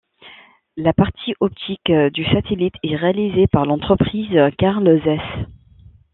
La 0.77 0.93
partie 0.93 1.35
optique 1.41 1.91
du 1.91 2.25
satellite 2.25 2.73
est 2.81 2.95
réalisée 2.95 3.45
par 3.45 3.67
l'entreprise 3.67 4.31
Carl 4.57 4.99
Zeiss. 5.05 5.45